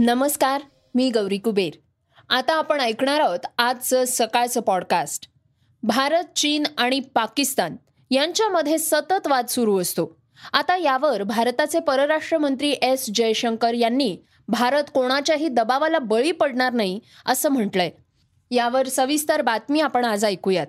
नमस्कार 0.00 0.60
मी 0.94 1.10
गौरी 1.10 1.38
कुबेर. 1.38 1.72
आता 2.28 2.54
आपण 2.54 2.80
ऐकणार 2.80 3.20
आहोत 3.20 3.38
आजचं 3.58 4.04
सकाळचं 4.04 4.60
पॉडकास्ट 4.60 5.28
भारत 5.82 6.24
चीन 6.36 6.62
आणि 6.78 7.00
पाकिस्तान 7.00 7.76
यांच्यामध्ये 8.10 8.78
सतत 8.78 9.26
वाद 9.26 9.46
सुरू 9.46 9.80
असतो. 9.80 10.16
आता 10.52 10.76
यावर 10.76 11.22
भारताचे 11.22 11.80
परराष्ट्र 11.80 12.38
मंत्री 12.38 12.70
एस 12.70 13.06
जयशंकर 13.14 13.74
यांनी 13.74 14.18
भारत 14.48 14.84
कोणाच्याही 14.94 15.48
दबावाला 15.48 15.98
बळी 15.98 16.32
पडणार 16.32 16.72
नाही 16.72 17.00
असं 17.26 17.48
म्हटलंय. 17.48 17.90
यावर 18.50 18.86
सविस्तर 18.86 19.42
बातमी 19.42 19.80
आपण 19.80 20.04
आज 20.04 20.24
ऐकूयात. 20.24 20.66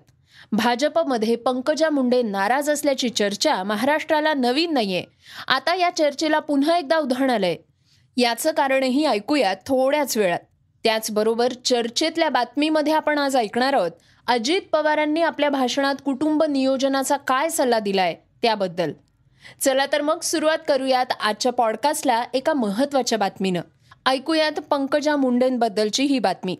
भाजपमध्ये 0.51 1.35
पंकजा 1.35 1.89
मुंडे 1.89 2.21
नाराज 2.21 2.69
असल्याची 2.69 3.09
चर्चा 3.09 3.63
महाराष्ट्राला 3.63 4.33
नवीन 4.33 4.73
नाहीये. 4.73 5.03
आता 5.47 5.75
या 5.75 5.89
चर्चेला 5.89 6.39
पुन्हा 6.39 6.77
एकदा 6.77 6.97
उदाहरण 6.97 7.29
आलंय. 7.29 7.55
याचं 8.19 8.51
कारणही 8.51 9.05
ऐकूयात 9.05 9.55
थोड्याच 9.67 10.17
वेळात. 10.17 10.39
त्याचबरोबर 10.83 11.53
चर्चेतल्या 11.65 12.29
बातमीमध्ये 12.29 12.93
आपण 12.93 13.17
आज 13.17 13.37
ऐकणार 13.37 13.73
आहोत 13.73 13.91
अजित 14.27 14.61
पवारांनी 14.71 15.21
आपल्या 15.21 15.49
भाषणात 15.49 15.95
कुटुंब 16.05 16.43
नियोजनाचा 16.43 17.17
काय 17.17 17.49
सल्ला 17.49 17.79
दिलाय 17.79 18.15
त्याबद्दल. 18.41 18.91
चला 19.61 19.85
तर 19.91 20.01
मग 20.01 20.19
सुरुवात 20.19 20.57
करूयात 20.67 21.05
आजच्या 21.21 21.51
पॉडकास्टला 21.51 22.23
एका 22.33 22.53
महत्त्वाच्या 22.53 23.17
बातमीनं. 23.17 23.61
ऐकूयात 24.05 24.51
पंकजा 24.51 25.15
मुंडेंबद्दलची 25.15 26.03
ही 26.03 26.19
बातमी. 26.19 26.55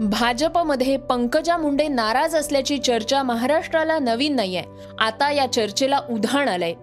भाजपमध्ये 0.00 0.96
पंकजा 0.96 1.56
मुंडे 1.56 1.88
नाराज 1.88 2.36
असल्याची 2.36 2.78
चर्चा 2.78 3.22
महाराष्ट्राला 3.22 3.98
नवीन 3.98 4.36
नाहीये. 4.36 4.62
आता 4.98 5.32
या 5.32 5.52
चर्चेला 5.52 6.00
उधाण 6.10 6.48
आलंय. 6.48 6.74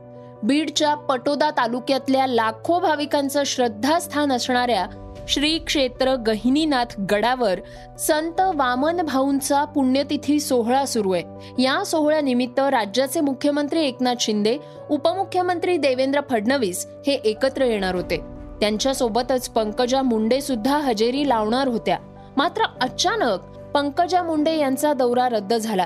बीडच्या 0.43 0.95
पटोदा 0.95 1.49
तालुक्यातल्या 1.49 2.27
लाखो 2.27 2.79
भाविकांचं 2.79 3.43
श्रद्धास्थान 3.45 4.31
असणाऱ्या 4.31 4.85
श्री 5.27 5.57
क्षेत्र 5.57 6.15
गहिनीनाथ 6.15 7.01
गडावर 7.11 7.59
संत 7.99 8.41
वामन 8.55 9.01
भाऊंचा 9.01 9.63
पुण्यतिथी 9.63 10.39
सोहळा 10.39 10.85
सुरू 10.85 11.11
आहे. 11.11 11.23
या 11.61 11.83
सोहळ्यानिमित्त 11.83 12.59
राज्याचे 12.59 13.21
मुख्यमंत्री 13.21 13.85
एकनाथ 13.85 14.15
शिंदे 14.19 14.57
उपमुख्यमंत्री 14.89 15.77
देवेंद्र 15.77 16.19
फडणवीस 16.29 16.87
हे 17.07 17.13
एकत्र 17.13 17.61
येणार 17.61 17.95
होते. 17.95 18.17
त्यांच्यासोबतच 18.59 19.49
पंकजा 19.49 20.01
मुंडे 20.01 20.41
सुद्धा 20.41 20.77
हजेरी 20.77 21.29
लावणार 21.29 21.67
होत्या. 21.67 21.97
मात्र 22.37 22.63
अचानक 22.81 23.39
पंकजा 23.73 24.23
मुंडे 24.23 24.57
यांचा 24.57 24.93
दौरा 24.93 25.29
रद्द 25.29 25.53
झाला. 25.53 25.85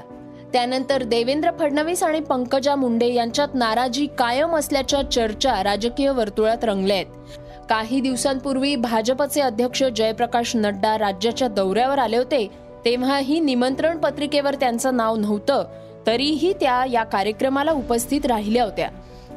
त्यानंतर 0.53 1.03
देवेंद्र 1.03 1.51
फडणवीस 1.59 2.03
आणि 2.03 2.19
पंकजा 2.19 2.75
मुंडे 2.75 3.13
यांच्यात 3.13 3.47
नाराजी 3.53 4.05
कायम 4.05 4.55
असल्याच्या 4.55 5.02
चर्चा 5.11 5.63
राजकीय 5.63 6.09
वर्तुळात 6.09 6.63
रंगल्या 6.63 6.95
आहेत 6.95 7.39
काही 7.69 7.99
दिवसांपूर्वी 8.02 8.75
भाजपचे 8.75 9.41
अध्यक्ष 9.41 9.83
जयप्रकाश 9.83 10.55
नड्डा 10.55 10.97
राज्याच्या 10.97 11.47
दौऱ्यावर 11.47 11.99
आले 11.99 12.17
होते 12.17 12.47
तेव्हाही 12.86 13.39
निमंत्रण 13.39 13.97
पत्रिकेवर 13.97 14.55
त्यांचं 14.55 14.97
नाव 14.97 15.15
नव्हतं 15.15 15.64
तरीही 16.08 16.53
त्या 16.53 16.83
या 16.91 17.03
कार्यक्रमाला 17.03 17.71
उपस्थित 17.71 18.25
राहिल्या 18.25 18.64
होत्या. 18.64 18.89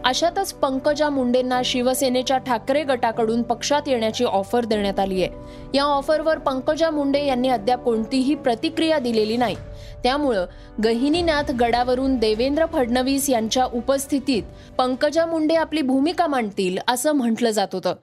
अशातच 0.05 0.53
पंकजा 0.53 1.09
मुंडेंना 1.11 1.61
शिवसेनेच्या 1.65 2.39
ठाकरे 2.39 2.83
गटाकडून 2.83 3.43
पक्षात 3.43 3.83
येण्याची 3.87 4.25
ऑफर 4.25 4.65
देण्यात 4.65 4.99
आली 4.99 5.23
आहे. 5.23 5.33
या 5.75 5.83
ऑफरवर 5.83 6.39
पंकजा 6.39 6.91
मुंडे 6.91 7.25
यांनी 7.27 7.49
अद्याप 7.49 7.85
कोणतीही 7.85 8.35
प्रतिक्रिया 8.35 8.99
दिलेली 8.99 9.37
नाही. 9.37 9.57
त्यामुळं 10.03 10.47
गहिनीनाथ 10.85 11.53
गडावरून 11.53 12.17
देवेंद्र 12.17 12.67
फडणवीस 12.67 13.31
यांच्या 13.31 13.65
उपस्थितीत 13.65 14.43
पंकजा 14.79 15.27
मुंडे 15.27 15.55
आपली 15.55 15.83
भूमिका 15.83 16.27
मांडतील 16.27 16.79
असं 16.89 17.13
म्हटलं 17.13 17.51
जात 17.51 17.69
होतं. 17.73 17.95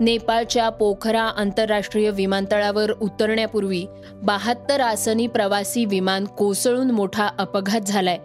नेपाळच्या 0.00 0.68
पोखरा 0.68 1.22
आंतरराष्ट्रीय 1.22 2.10
विमानतळावर 2.10 2.90
उतरण्यापूर्वी 2.90 3.86
बहात्तर 4.14 4.80
आसनी 4.80 5.26
प्रवासी 5.26 5.84
विमान 5.84 6.24
कोसळून 6.24 6.90
मोठा 6.90 7.28
अपघात 7.38 7.80
झालाय. 7.80 8.18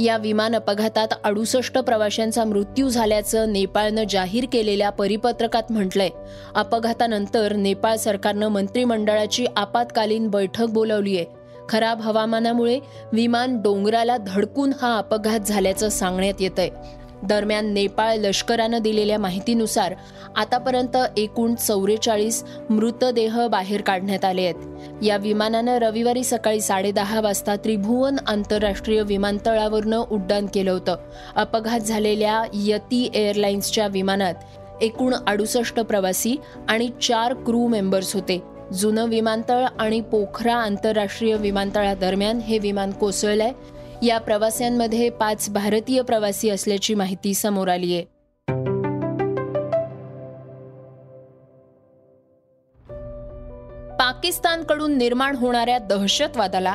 या 0.00 0.16
विमान 0.16 0.54
अपघातात 0.54 1.08
अडुसष्ट 1.24 1.78
प्रवाशांचा 1.78 2.44
मृत्यू 2.44 2.88
झाल्याचं 2.88 3.52
नेपाळनं 3.52 4.04
जाहीर 4.10 4.46
केलेल्या 4.52 4.90
परिपत्रकात 4.90 5.62
म्हटलंय. 5.70 6.10
अपघातानंतर 6.54 7.52
नेपाळ 7.52 7.96
सरकारनं 7.96 8.48
मंत्रिमंडळाची 8.48 9.46
आपत्कालीन 9.56 10.28
बैठक 10.28 10.66
बोलावली 10.66 11.16
आहे 11.16 11.26
खराब 11.68 12.00
हवामानामुळे 12.00 12.78
विमान 13.12 13.60
डोंगराला 13.62 14.16
धडकून 14.16 14.72
हा 14.82 14.98
अपघात 14.98 15.40
झाल्याचं 15.40 15.88
सांगण्यात 15.88 16.40
येत 16.40 16.58
आहे 16.58 16.99
दरम्यान 17.22 17.72
नेपाळ 17.72 18.16
लष्करानं 18.16 18.78
दिलेल्या 18.78 19.18
माहितीनुसार 19.18 19.94
आतापर्यंत 20.36 20.96
एकूण 21.16 21.54
चौवेचाळीस 21.54 22.44
मृतदेह 22.70 23.46
बाहेर 23.46 23.80
काढण्यात 23.80 24.24
आले 24.24 24.42
आहेत. 24.42 24.54
या 25.02 25.16
विमानानं 25.16 25.78
रविवारी 25.78 26.24
सकाळी 26.24 26.60
साडेदहा 26.60 27.20
वाजता 27.20 27.56
त्रिभुवन 27.56 28.16
आंतरराष्ट्रीय 28.26 29.02
विमानतळावरनं 29.02 30.04
उड्डाण 30.10 30.46
केलं 30.54 30.70
होतं. 30.70 30.96
अपघात 31.36 31.80
झालेल्या 31.80 32.44
यती 32.54 33.10
एअरलाइन्सच्या 33.14 33.86
विमानात 33.86 34.34
एकूण 34.80 35.14
अडुसष्ट 35.26 35.80
प्रवासी 35.80 36.36
आणि 36.68 36.88
चार 37.02 37.34
क्रू 37.34 37.66
मेंबर्स 37.66 38.14
होते. 38.14 38.42
जुनं 38.72 39.04
विमानतळ 39.08 39.64
आणि 39.78 40.00
पोखरा 40.00 40.54
आंतरराष्ट्रीय 40.54 41.36
विमानतळादरम्यान 41.36 42.38
हे 42.38 42.58
विमान 42.58 42.90
कोसळलंय. 42.90 43.52
या 44.02 44.18
प्रवाशांमध्ये 44.18 45.10
पाच 45.10 45.48
भारतीय 45.50 46.02
प्रवासी 46.02 46.50
असल्याची 46.50 46.94
माहिती 46.94 47.34
समोर 47.34 47.68
आली 47.68 47.94
आहे 47.94 48.04
पाकिस्तानकडून 53.98 54.96
निर्माण 54.98 55.36
होणाऱ्या 55.36 55.78
दहशतवादाला 55.78 56.74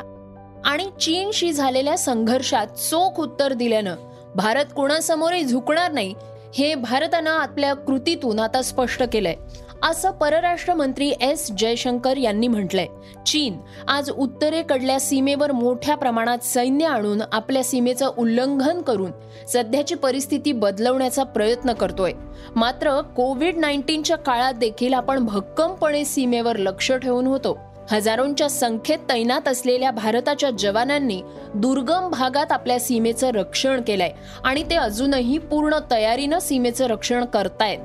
आणि 0.64 0.88
चीनशी 1.00 1.52
झालेल्या 1.52 1.98
संघर्षात 1.98 2.66
चोख 2.66 3.20
उत्तर 3.20 3.52
दिल्यानं 3.52 3.96
भारत 4.36 4.64
कोणासमोरही 4.76 5.44
झुकणार 5.44 5.92
नाही 5.92 6.14
हे 6.54 6.74
भारतानं 6.74 7.30
आपल्या 7.30 7.74
कृतीतून 7.74 8.38
आता 8.38 8.62
स्पष्ट 8.62 9.02
केलंय. 9.12 9.34
असं 9.82 10.10
परराष्ट्र 10.10 10.74
मंत्री 10.74 11.12
एस 11.20 11.50
जयशंकर 11.58 12.16
यांनी 12.16 12.48
म्हटलंय. 12.48 12.86
चीन 13.26 13.58
आज 13.88 14.10
उत्तरेकडल्या 14.10 15.00
सीमेवर 15.00 15.52
मोठ्या 15.52 15.96
प्रमाणात 15.96 16.38
सैन्य 16.38 16.86
आणून 16.86 17.22
आपल्या 17.32 17.64
सीमेचं 17.64 18.10
उल्लंघन 18.18 18.80
करून 18.82 19.10
सध्याची 19.52 19.94
परिस्थिती 19.94 20.52
बदलवण्याचा 20.52 21.22
प्रयत्न 21.22 21.72
करतोय. 21.72 22.12
मात्र 22.56 23.00
कोविड 23.00 23.56
नाईन्टीनच्या 23.56 24.16
काळात 24.16 24.54
देखील 24.54 24.94
आपण 24.94 25.24
भक्कमपणे 25.24 26.04
सीमेवर 26.04 26.56
लक्ष 26.56 26.92
ठेवून 26.92 27.26
होतो. 27.26 27.58
हजारोंच्या 27.90 28.50
संख्येत 28.50 28.98
तैनात 29.10 29.48
असलेल्या 29.48 29.90
भारताच्या 29.90 30.50
जवानांनी 30.50 31.22
दुर्गम 31.54 32.08
भागात 32.10 32.52
आपल्या 32.52 32.80
सीमेचं 32.80 33.30
रक्षण 33.30 33.80
केलंय 33.80 34.10
आणि 34.44 34.62
ते 34.62 34.74
अजूनही 34.74 35.38
पूर्ण 35.38 35.76
तयारीनं 35.90 36.38
सीमेचं 36.38 36.86
रक्षण 36.86 37.24
करतायत. 37.24 37.78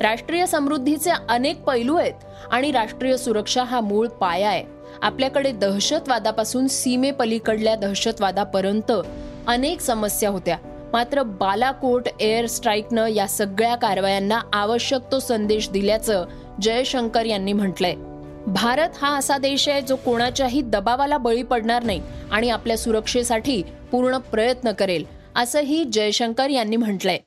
राष्ट्रीय 0.00 0.46
समृद्धीचे 0.46 1.10
अनेक 1.28 1.62
पैलू 1.62 1.96
आहेत 1.96 2.12
आणि 2.50 2.72
राष्ट्रीय 2.72 3.16
सुरक्षा 3.16 3.62
हा 3.62 3.80
मूळ 3.80 4.08
पाया 4.08 4.48
आहे. 4.48 4.64
आपल्याकडे 5.02 5.52
दहशतवादापासून 5.52 6.66
सीमेपलीकडल्या 6.66 7.74
दहशतवादापर्यंत 7.74 8.92
अनेक 9.46 9.80
समस्या 9.80 10.30
होत्या. 10.30 10.56
मात्र 10.92 11.22
बालाकोट 11.22 12.08
एअर 12.20 12.46
स्ट्राईकनं 12.46 13.06
या 13.06 13.26
सगळ्या 13.28 13.74
कारवायांना 13.74 14.40
आवश्यक 14.52 15.00
तो 15.12 15.18
संदेश 15.18 15.68
दिल्याचं 15.70 16.24
जयशंकर 16.62 17.24
यांनी 17.24 17.52
म्हटलंय. 17.52 17.94
भारत 18.46 18.88
हा 19.02 19.16
असा 19.16 19.38
देश 19.38 19.68
आहे 19.68 19.80
जो 19.80 19.96
कोणाच्याही 19.96 20.62
दबावाला 20.62 21.18
बळी 21.18 21.42
पडणार 21.42 21.82
नाही 21.82 22.00
आणि 22.32 22.50
आपल्या 22.50 22.78
सुरक्षेसाठी 22.78 23.62
पूर्ण 23.90 24.18
प्रयत्न 24.18 24.72
करेल 24.72 25.04
असंही 25.36 25.84
जयशंकर 25.84 26.50
यांनी 26.50 26.76
म्हटलंय. 26.76 27.18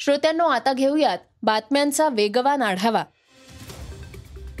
श्रोत्यांनो 0.00 0.44
आता 0.44 0.72
घेऊयात 0.72 1.18
बातम्यांचा 1.42 2.08
वेगवान 2.08 2.62
आढावा. 2.62 3.04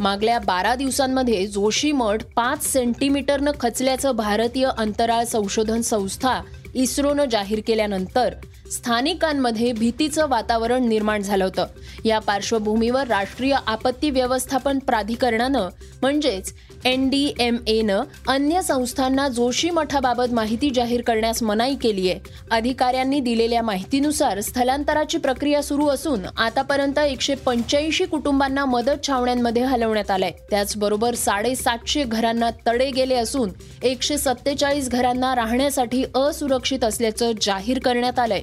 मागल्या 0.00 0.38
बारा 0.38 0.74
दिवसांमध्ये 0.74 1.46
जोशी 1.46 1.92
मठ 1.92 2.24
पाच 2.36 2.66
सेंटीमीटरनं 2.66 3.50
खचल्याचं 3.60 4.10
भारतीय 4.10 4.68
अंतराळ 4.78 5.24
संशोधन 5.24 5.80
संस्था 5.80 6.40
इस्रोनं 6.74 7.24
जाहीर 7.24 7.60
केल्यानंतर 7.66 8.34
स्थानिकांमध्ये 8.72 9.72
भीतीचं 9.72 10.28
वातावरण 10.28 10.88
निर्माण 10.88 11.22
झालं 11.22 11.44
होतं. 11.44 11.66
या 12.04 12.18
पार्श्वभूमीवर 12.18 13.06
राष्ट्रीय 13.06 13.56
आपत्ती 13.66 14.10
व्यवस्थापन 14.10 14.78
प्राधिकरणानं 14.78 15.68
म्हणजेच 16.02 16.54
एन 16.84 17.08
डी 17.08 17.34
एम 17.40 17.56
एनं 17.66 18.02
अन्य 18.28 18.62
संस्थांना 18.62 19.28
जोशी 19.28 19.70
मठाबाबत 19.70 20.32
माहिती 20.32 20.70
जाहीर 20.70 21.00
करण्यास 21.00 21.42
मनाई 21.42 21.74
केली 21.74 22.10
आहे. 22.10 22.20
अधिकाऱ्यांनी 22.50 23.20
दिलेल्या 23.20 23.62
माहितीनुसार 23.62 24.40
स्थलांतराची 24.40 25.18
प्रक्रिया 25.18 25.62
सुरू 25.62 25.86
असून 25.86 26.20
आतापर्यंत 26.36 26.98
एकशे 26.98 27.34
पंच्याऐंशी 27.34 28.04
कुटुंबांना 28.04 28.64
मदत 28.64 29.06
छावण्यांमध्ये 29.06 29.62
हलवण्यात 29.62 30.10
आलंय. 30.10 30.30
त्याचबरोबर 30.50 31.14
साडेसातशे 31.14 32.04
घरांना 32.04 32.50
तडे 32.66 32.90
गेले 32.90 33.14
असून 33.14 33.50
एकशे 33.82 34.18
सत्तेचाळीस 34.18 34.90
घरांना 34.90 35.34
राहण्यासाठी 35.34 36.04
असुरक्षित 36.14 36.84
असल्याचं 36.84 37.32
जाहीर 37.42 37.78
करण्यात 37.78 38.18
आलंय. 38.18 38.42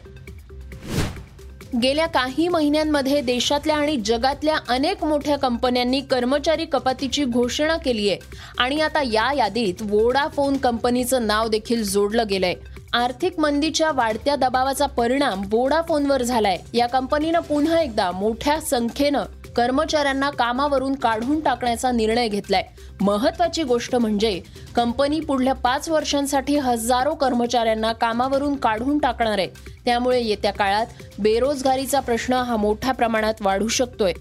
गेल्या 1.81 2.07
काही 2.07 2.47
महिन्यांमध्ये 2.47 3.21
देशातल्या 3.21 3.77
आणि 3.77 3.97
जगातल्या 3.97 4.55
अनेक 4.69 5.03
मोठ्या 5.03 5.37
कंपन्यांनी 5.37 6.01
कर्मचारी 6.01 6.65
कपातीची 6.65 7.25
घोषणा 7.25 7.77
केली 7.77 8.09
आहे. 8.09 8.17
आणि 8.57 8.81
आता 8.81 9.01
या 9.01 9.33
यादीत 9.33 9.73
वोडाफोन 9.81 10.57
कंपनीचं 10.57 11.27
नाव 11.27 11.47
देखील 11.47 11.83
जोडलं 11.83 12.23
गेलंय. 12.29 12.53
आर्थिक 12.93 13.39
मंदीच्या 13.39 13.91
वाढत्या 13.91 14.35
दबावाचा 14.35 14.85
परिणाम 14.85 15.41
वोडाफोनवर 15.51 16.21
झालाय. 16.21 16.57
या 16.73 16.87
कंपनीनं 16.87 17.39
पुन्हा 17.39 17.81
एकदा 17.81 18.11
मोठ्या 18.11 18.59
संख्येनं 18.59 19.23
कर्मचाऱ्यांना 19.57 20.29
कामावरून 20.29 20.95
काढून 20.95 21.39
टाकण्याचा 21.39 21.91
निर्णय 21.91 22.27
घेतलाय. 22.27 22.63
महत्वाची 23.01 23.63
गोष्ट 23.63 23.95
म्हणजे 23.95 24.41
कंपनी 24.75 25.19
पुढल्या 25.19 25.53
पाच 25.53 25.89
वर्षांसाठी 25.89 26.57
हजारो 26.57 27.13
कर्मचाऱ्यांना 27.13 27.93
कामावरून 27.93 28.55
काढून 28.55 28.97
टाकणार 28.97 29.37
आहे. 29.37 29.47
त्यामुळे 29.85 30.23
येत्या 30.23 30.53
काळात 30.53 30.85
बेरोजगारीचा 31.19 31.99
प्रश्न 31.99 32.33
हा 32.33 32.55
मोठ्या 32.55 32.91
प्रमाणात 32.91 33.33
वाढू 33.41 33.67
शकतोय. 33.67 34.13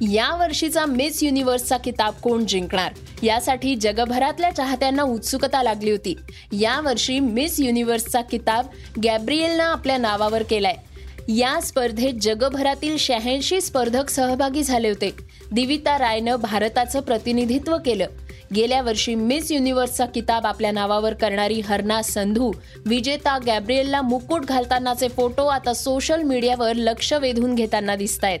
या 0.00 0.36
वर्षीचा 0.36 0.86
मिस 0.86 1.22
युनिव्हर्सचा 1.22 1.76
किताब 1.76 2.14
कोण 2.22 2.46
जिंकणार? 2.46 2.92
यासाठी 3.22 3.74
जगभरातल्या 3.74 4.50
चाहत्यांना 4.50 5.02
उत्सुकता 5.02 5.62
लागली 5.62 5.90
होती. 5.90 6.16
या 6.52 6.80
वर्षी 6.80 7.20
मिस 7.20 7.60
युनिव्हर्सचा 7.60 8.20
किताब 8.20 8.66
गॅब्रिएलनं 9.04 9.64
आपल्या 9.64 9.98
नावावर 9.98 10.42
केलाय. 10.42 10.74
या 11.36 11.60
स्पर्धेत 11.60 12.14
जगभरातील 12.20 12.96
शहाऐंशी 12.96 13.60
स्पर्धक 13.60 14.08
सहभागी 14.08 14.62
झाले 14.62 14.88
होते. 14.88 15.10
दिविता 15.52 15.98
रायनं 15.98 16.36
भारताचं 16.36 17.00
प्रतिनिधित्व 17.00 17.76
केलं. 17.84 18.06
गेल्या 18.54 18.80
वर्षी 18.82 19.14
मिस 19.14 19.50
युनिव्हर्सचा 19.52 20.06
किताब 20.06 20.46
आपल्या 20.46 20.70
नावावर 20.72 21.14
करणारी 21.14 21.60
हरना 21.60 22.00
संधू 22.02 22.50
विजेता 22.86 23.38
गॅब्रिएलला 23.46 24.00
मुकुट 24.02 24.44
घालतानाचे 24.44 25.08
फोटो 25.08 25.46
आता 25.46 25.74
सोशल 25.74 26.22
मीडियावर 26.22 26.72
लक्ष 26.74 27.12
वेधून 27.12 27.54
घेताना 27.54 27.96
दिसत 27.96 28.24
आहेत 28.24 28.40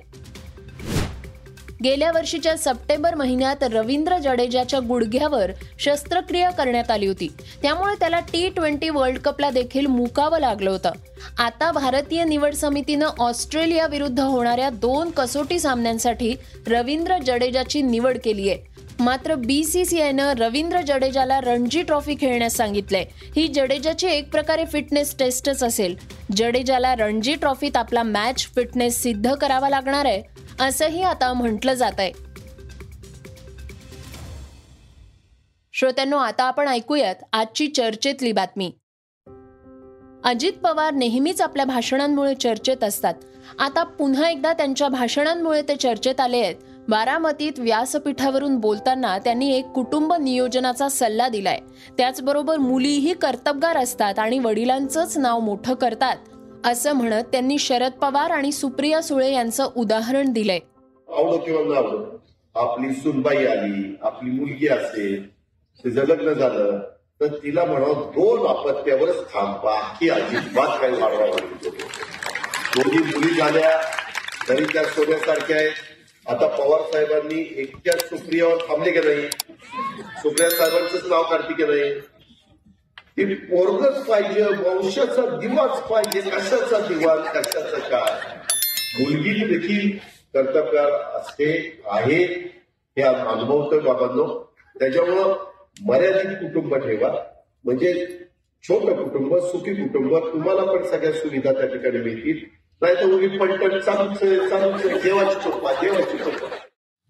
गेल्या 1.84 2.10
वर्षीच्या 2.14 2.56
सप्टेंबर 2.56 3.14
महिन्यात 3.14 3.62
रवींद्र 3.62 4.18
जडेजाच्या 4.18 4.80
गुडघ्यावर 4.80 5.50
शस्त्रक्रिया 5.78 6.50
करण्यात 6.50 6.90
आली 6.90 7.06
होती. 7.06 7.28
त्यामुळे 7.62 7.94
त्याला 8.00 8.20
टी 8.20 8.48
ट्वेंटी 8.48 8.88
वर्ल्ड 8.88 9.18
कपला 9.18 9.50
देखील 9.50 9.86
मुकावं 9.86 10.38
लागलं 10.38 10.70
होतं. 10.70 10.90
आता 11.38 11.72
भारतीय 11.72 12.24
निवड 12.24 12.54
समितीनं 12.54 13.08
ऑस्ट्रेलिया 13.18 13.86
विरुद्ध 13.86 14.20
होणाऱ्या 14.20 14.70
दोन 14.70 15.10
कसोटी 15.10 15.60
सामन्यांसाठी 15.60 16.34
रवींद्र 16.66 17.18
जडेजाची 17.18 17.82
निवड 17.82 18.18
केली 18.24 18.50
आहे. 18.50 18.58
मात्र 19.00 19.34
बी 19.34 19.64
सी 19.64 19.84
सी 19.84 20.00
आयनं 20.00 20.32
रवींद्र 20.38 20.80
जडेजाला 20.80 21.40
रणजी 21.40 21.82
ट्रॉफी 21.82 22.14
खेळण्यास 22.20 22.54
सांगितलंय. 22.54 23.04
ही 23.36 23.48
जडेजाची 23.48 24.06
एक 24.06 24.30
प्रकारे 24.30 24.64
फिटनेस 24.64 25.16
टेस्टच 25.18 25.62
असेल. 25.62 25.96
जडेजाला 26.36 26.94
रणजी 26.94 27.34
ट्रॉफीत 27.34 27.76
आपला 27.76 28.02
मॅच 28.02 28.48
फिटनेस 28.56 29.02
सिद्ध 29.02 29.34
करावा 29.34 29.68
लागणार 29.68 30.04
आहे. 30.04 30.22
असंही 30.60 31.02
आता 31.02 31.32
म्हटलं 31.32 31.74
जात 31.74 31.92
आहे 31.98 32.12
श्रोत्यांनो 35.72 36.16
आता 36.16 36.44
आपण 36.44 36.68
ऐकूयात 36.68 37.14
आजची 37.32 37.68
चर्चेतली 37.68 38.32
बातमी. 38.32 38.72
अजित 40.24 40.52
पवार 40.52 40.94
नेहमीच 40.94 41.40
आपल्या 41.40 41.64
भाषणांमुळे 41.64 42.34
चर्चेत 42.34 42.84
असतात. 42.84 43.14
आता 43.58 43.82
पुन्हा 43.82 44.30
एकदा 44.30 44.52
त्यांच्या 44.52 44.88
भाषणांमुळे 44.88 45.62
ते 45.62 45.76
चर्चेत 45.76 46.20
आले 46.20 46.40
आहेत. 46.40 46.54
बारामतीत 46.88 47.52
व्यासपीठावरून 47.58 48.56
बोलताना 48.56 49.18
त्यांनी 49.18 49.54
एक 49.54 49.66
कुटुंब 49.66 50.12
नियोजनाचा 50.12 50.88
सल्ला 50.88 51.28
दिलाय. 51.28 51.58
त्याचबरोबर 51.98 52.56
मुलीही 52.56 53.14
कर्तबगार 53.14 53.76
असतात 53.76 54.18
आणि 54.18 54.38
वडिलांचंच 54.38 55.18
नाव 55.18 55.40
मोठं 55.40 55.74
करतात. 55.74 56.16
असं 56.64 56.92
म्हणत 56.92 57.24
त्यांनी 57.32 57.58
शरद 57.58 57.92
पवार 57.92 58.30
आणि 58.30 58.52
सुप्रिया 58.52 59.00
सुळे 59.02 59.30
यांचं 59.32 59.68
उदाहरण 59.76 60.32
दिलंय. 60.32 60.58
आवडो 61.08 61.36
किंवा 61.38 61.62
न 61.62 61.76
आवडो 61.76 61.98
आपली 62.54 62.92
सुनबाई 62.94 63.44
आली 63.46 63.96
आपली 64.02 64.30
मुलगी 64.30 64.68
असेल 64.68 65.28
तिचं 65.84 66.06
लग्न 66.06 66.32
झालं 66.32 66.78
तर 67.20 67.34
तिला 67.42 67.64
म्हणावं 67.64 68.10
दोन 68.16 68.46
अपत्यावरच 68.46 69.22
थांबा. 69.32 69.78
की 70.00 70.08
अजिबात 70.08 70.78
काही 70.80 71.00
वाढवा 71.00 71.26
दोन्ही 72.76 72.98
मुली 72.98 73.34
झाल्या 73.34 73.70
तरी 74.48 74.64
त्या 74.64 74.84
सोन्यासारख्या 74.84 75.56
आहेत. 75.56 75.72
आता 76.26 76.46
पवार 76.46 76.80
साहेबांनी 76.92 77.40
एकट्या 77.56 77.92
सुप्रियावर 77.98 78.56
थांबले 78.68 78.90
की 78.92 78.98
नाही? 78.98 79.26
सुप्रिया 80.22 80.50
साहेबांचंच 80.50 81.06
नाव 81.10 81.22
काढते 81.22 81.54
की 83.24 83.34
पोरगच 83.34 84.06
पाहिजे 84.06 84.42
वंशाचा 84.42 85.38
दिवाच 85.38 85.82
पाहिजे 85.82 86.30
कशाचा 86.30 86.78
दिवा 86.78 87.16
कशाचा 87.16 87.78
काय? 87.78 88.36
मुलगी 89.00 89.30
देखील 89.30 89.96
कर्तव्यार 90.34 90.90
असते 90.90 91.82
आहे. 91.86 92.24
हे 92.96 93.02
अनुभवतोय 93.02 93.78
बाबांनो. 93.78 94.54
त्याच्यामुळं 94.78 95.36
मर्यादित 95.86 96.36
कुटुंब 96.36 96.74
ठेवा. 96.74 97.24
म्हणजे 97.64 98.18
छोटं 98.62 99.02
कुटुंब 99.02 99.36
सुखी 99.36 99.74
कुटुंब 99.74 100.16
तुम्हाला 100.32 100.72
पण 100.72 100.86
सगळ्या 100.86 101.12
सुविधा 101.12 101.52
त्या 101.52 101.66
ठिकाणी 101.66 101.98
मिळतील. 101.98 102.60
नाही 102.82 102.94
तर 102.94 103.04
उगी 103.04 103.28
पलटण 103.28 103.78
चालूच 103.78 104.18
चालूच 104.50 105.02
देवाची 105.02 105.34
चोपा 105.34 105.72
देवाची 105.72 106.18
चोपा 106.18 106.56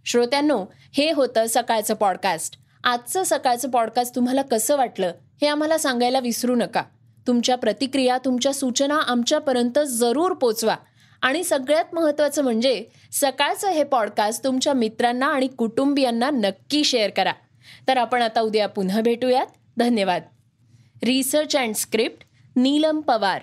श्रोत्यांनो 0.07 0.65
हे 0.95 1.13
होतं 1.13 1.47
सकाळचं 1.47 1.95
पॉडकास्ट 1.95 2.60
आजचं 2.85 3.23
सकाळचं 3.23 3.71
पॉडकास्ट 3.71 4.17
तुम्हाला 4.17 4.43
कसं 4.43 4.77
वाटलं 4.77 5.13
हे 5.41 5.47
आम्हाला 5.47 5.79
सांगायला 5.79 6.21
विसरू 6.21 6.55
नका. 6.55 6.83
तुमच्या 7.27 7.57
प्रतिक्रिया 7.57 8.19
तुमच्या 8.25 8.55
सूचना 8.55 8.95
आमच्यापर्यंत 8.95 9.79
जरूर 9.87 10.33
पोचवा. 10.33 10.77
आणि 11.23 11.45
सगळ्यात 11.45 11.85
महत्त्वाचं 11.93 12.43
म्हणजे 12.43 12.85
सकाळचं 13.13 13.69
हे 13.69 13.85
पॉडकास्ट 13.85 14.45
तुमच्या 14.45 14.73
मित्रांना 14.73 15.27
आणि 15.27 15.47
कुटुंबियांना 15.47 16.31
नक्की 16.31 16.85
शेअर 16.85 17.11
करा. 17.11 17.33
तर 17.89 17.97
आपण 17.97 18.23
आता 18.23 18.41
उद्या 18.41 18.69
पुन्हा 18.69 19.01
भेटूयात. 19.01 19.47
धन्यवाद. 19.77 20.23
Research 21.03 21.57
and 21.57 21.75
script 21.75 22.25
Neelam 22.57 23.01
Pawar. 23.01 23.43